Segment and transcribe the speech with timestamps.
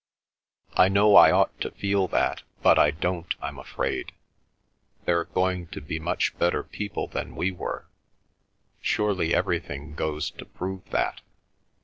[0.75, 4.13] "I know I ought to feel that, but I don't, I'm afraid.
[5.05, 7.85] They're going to be much better people than we were.
[8.81, 11.21] Surely everything goes to prove that.